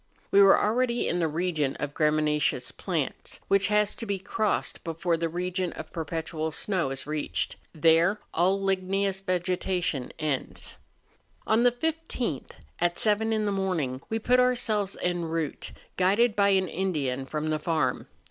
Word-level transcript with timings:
We 0.31 0.41
were 0.41 0.59
already 0.59 1.07
in 1.07 1.19
the 1.19 1.27
region 1.27 1.75
of 1.75 1.93
graminaceous 1.93 2.71
plants, 2.75 3.39
which 3.49 3.67
has 3.67 3.93
to 3.93 4.07
be 4.07 4.17
crossed 4.17 4.83
before 4.83 5.15
the 5.15 5.29
region 5.29 5.71
of 5.73 5.93
perpetual 5.93 6.51
snow 6.51 6.89
is 6.89 7.05
reached; 7.05 7.55
there 7.71 8.19
all 8.33 8.59
ligneous 8.59 9.19
vegetation 9.19 10.11
ends. 10.17 10.75
On 11.45 11.61
the 11.61 11.71
15th, 11.71 12.53
at 12.79 12.97
seven 12.97 13.31
in 13.31 13.45
the 13.45 13.51
morning, 13.51 14.01
we 14.09 14.17
put 14.17 14.39
ourselves 14.39 14.97
en 15.03 15.25
route, 15.25 15.71
guided 15.97 16.35
by 16.35 16.49
an 16.49 16.67
Indian 16.67 17.27
from 17.27 17.51
the 17.51 17.59
farm. 17.59 18.07